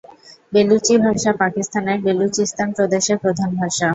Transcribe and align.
Bellucci 0.53 0.93
ভাষা 1.05 1.31
পাকিস্তানের 1.41 1.97
বেলুচিস্তান 2.05 2.69
প্রদেশের 2.77 3.17
প্রধান 3.23 3.49
ভাষা। 3.59 3.87